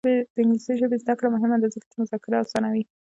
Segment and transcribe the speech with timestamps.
[0.03, 0.03] د
[0.39, 2.83] انګلیسي ژبې زده کړه مهمه ده ځکه چې مذاکره اسانوي.